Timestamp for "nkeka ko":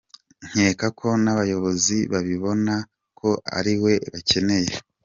0.49-1.07